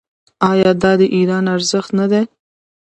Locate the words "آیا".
0.51-0.71